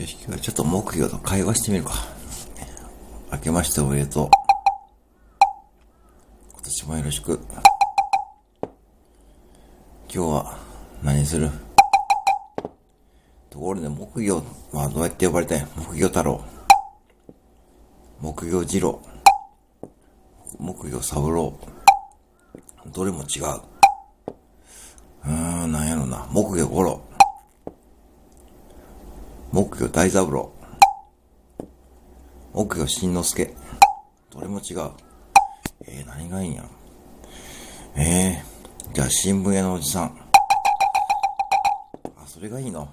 [0.00, 1.92] よし、今日はちょっと木魚と会話してみるか。
[3.30, 4.30] 明けましておめでとう。
[6.54, 7.38] 今年もよろしく。
[8.62, 8.70] 今
[10.08, 10.58] 日は
[11.02, 11.50] 何する？
[13.50, 14.42] ところで木魚
[14.72, 16.42] はどうやって呼ばれたん木魚太郎。
[18.22, 19.02] 木魚次郎。
[20.58, 21.52] 木魚三郎。
[22.86, 23.44] どれも違う。
[25.26, 26.26] うーん、なんやろな。
[26.30, 27.02] 木魚五郎。
[29.52, 30.52] 木魚大三郎。
[32.52, 33.56] 木魚新之助。
[34.30, 34.92] どれも違う。
[35.86, 36.64] えー、何がいいんや。
[37.96, 40.16] えー、じゃあ新聞屋のおじさん。
[42.16, 42.88] あ、それがいいの